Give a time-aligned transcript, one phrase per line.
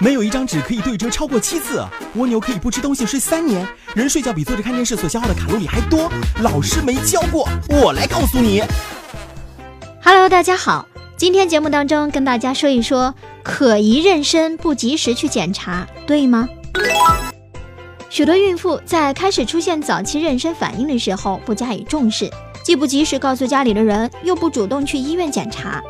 [0.00, 1.82] 没有一张纸可以对折超过七次，
[2.16, 6.10] 蜗牛可以不吃东西睡三年，人睡觉比坐着看电视所消耗的卡路里还多。
[6.42, 8.62] 老师没教过，我来告诉你。
[10.02, 10.86] Hello，大家好，
[11.16, 16.46] 今天节目当中跟大家说一说，可疑妊娠不及时去检查，对吗？
[18.10, 22.30] 许多孕妇在开始出现早期妊娠反应的时候不加以重视，
[22.62, 25.82] 既不及时告诉家里的人，又不主动去医院检查，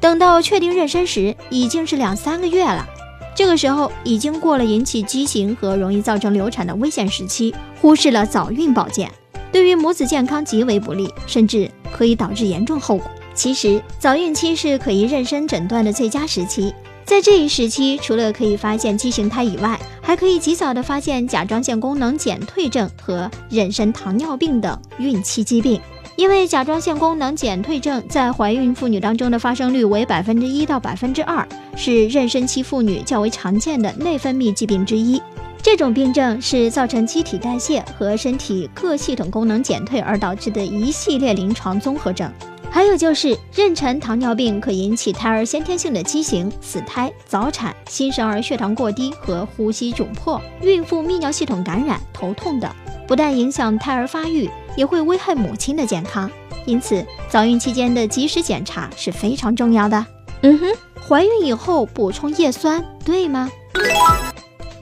[0.00, 2.86] 等到确定妊娠时，已经是两三个月了。
[3.34, 9.10] 这个时候已经过了引起畸形和容易造成流产的危险时期，忽视了早孕保健，
[9.52, 13.10] 对于母子健康极为不利，甚至可以导致严重后果。
[13.34, 16.72] 其实，早孕期是可疑妊娠诊断的最佳时期，
[17.04, 25.78] 在这一时期，除了可以发现畸形胎以外，还可以及早的发现甲状腺功能减退症和妊娠糖尿病等孕期疾病。
[26.16, 35.20] 因为甲状腺功能减退症在怀孕妇女当中的发生率为百分之一到百分之二，是妊娠期妇女较为常见的内分泌疾病之一。
[35.62, 42.32] 这种病症是造成机体代谢和身体各系统功能减退而导致的一系列临床综合症。
[42.70, 52.70] 还有就是妊娠糖尿病可引起胎儿先天性的畸形、死胎、早产、新生儿血糖过低和呼吸窘迫、孕妇泌尿系统感染、头痛等，
[53.06, 54.50] 不但影响胎儿发育。
[54.76, 56.30] 也会危害母亲的健康，
[56.66, 60.04] 因此早孕期间的及时检查是非常重要的。
[60.42, 60.66] 嗯哼，
[61.08, 63.50] 怀孕以后补充叶酸对吗？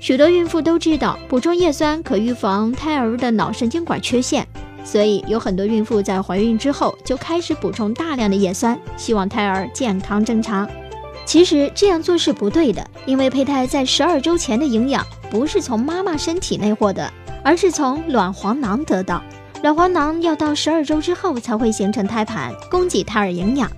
[0.00, 4.44] 许多孕妇都知道补充叶酸可预防胎儿的脑神经管缺陷，
[4.82, 10.68] 所以有很多孕妇在怀孕之后就开始补充大量的叶酸，希望胎儿健康正常。
[11.24, 17.08] 其实这样做是不对的，因为胚胎在十二周前的营养不是从妈妈身体内获得，
[17.44, 19.22] 而是从卵黄囊得到。
[19.62, 23.70] 卵黄囊要到十二周之后才会形成胎盘，供给胎儿营养。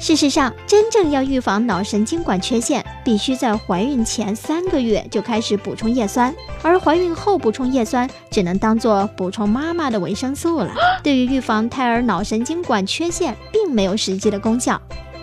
[0.00, 10.70] 事实上，真正要预防脑神经管缺陷，必须在怀孕前三个月就开始补充叶酸，而怀孕后补充叶酸只能当做补充妈妈的维生素了，
[11.02, 14.80] 对于预防胎儿脑神经管缺陷并没有实际的功效。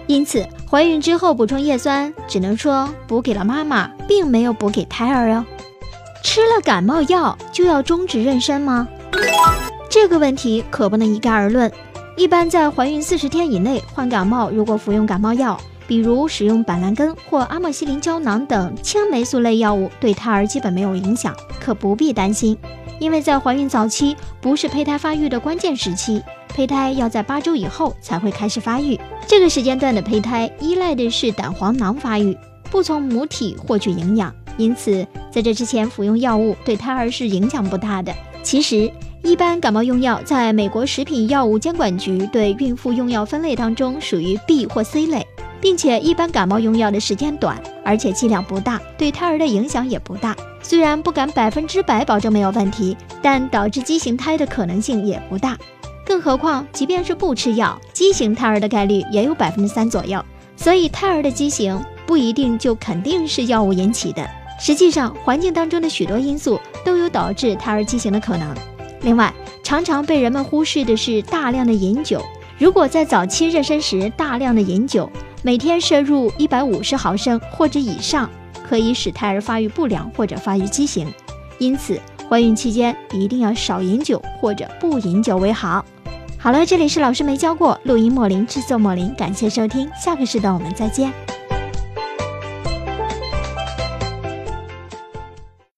[0.07, 5.45] 因此，怀孕之后补充叶酸，只能说补给了妈妈，并没有补给胎儿哦。
[6.23, 8.87] 吃了感冒药就要终止妊娠吗？
[9.89, 11.71] 这个问题可不能一概而论。
[12.15, 22.57] 一般在怀孕四十天以内患感冒，如果服用感冒药，比如使用板蓝根或阿莫西林胶囊等青霉素类药物，对胎儿基本没有影响，可不必担心。
[22.99, 28.99] 因为在怀孕早期不是胚胎发育的关键时期，胚胎要在八周以后才会开始发育。
[29.25, 32.37] 这个时间段的胚胎依赖的是胆黄囊发育，
[32.69, 38.13] 不从母体获取营养，因此在这之前服用药物对胎儿是影响不大的。
[38.43, 38.91] 其实。
[39.23, 45.23] 一般感冒用药在美国食品药物监管局对孕妇用药分类当中属于 B 或 C 类，
[45.61, 50.35] 并且一般感冒用药的时间短，而且剂量不大，对胎儿的影响也不大。
[50.63, 55.55] 虽然不敢百分之百保证没有问题，但导致畸形胎的可能性也不大。
[56.03, 60.19] 更何况，即便是不吃药，畸形胎儿的概率也有百分之三左右。
[60.55, 64.27] 所以，胎儿的畸形不一定就肯定是药物引起的。
[64.59, 68.55] 实际上，环境当中的许多因素都有导致胎儿畸形的可能。
[69.01, 72.21] 另外，常常被人们忽视的是大量的饮酒。
[72.59, 75.09] 如果在早期妊娠时大量的饮酒，
[75.41, 78.29] 每天摄入一百五十毫升或者以上，
[78.69, 81.11] 可以使胎儿发育不良或者发育畸形。
[81.57, 85.83] 因此，怀孕期间一定要少饮酒或者不饮酒为好。
[86.37, 91.11] 好了，这里是老师没教过，录音莫林制作莫林，感谢收听，下个时段我们再见。